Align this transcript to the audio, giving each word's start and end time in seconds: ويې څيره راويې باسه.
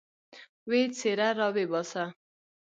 ويې 0.69 0.85
څيره 0.97 1.27
راويې 1.37 1.65
باسه. 1.71 2.03